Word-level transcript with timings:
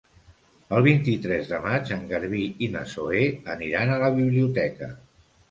El 0.77 0.85
vint-i-tres 0.85 1.51
de 1.51 1.59
maig 1.65 1.91
en 1.97 2.07
Garbí 2.13 2.41
i 2.69 2.71
na 2.77 2.83
Zoè 2.95 3.23
aniran 3.57 3.95
a 3.95 4.01
la 4.07 4.11
biblioteca. 4.19 4.93